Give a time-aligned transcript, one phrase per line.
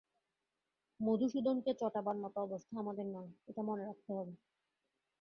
[0.99, 4.33] মধুসূদনকে চটাবার মতো অবস্থা আমাদের নয়, এটা মনে রাখতে হবে।